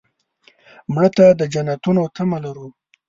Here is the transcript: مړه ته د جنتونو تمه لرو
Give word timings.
مړه 0.93 1.09
ته 1.17 1.25
د 1.39 1.41
جنتونو 1.53 2.03
تمه 2.15 2.37
لرو 2.45 2.67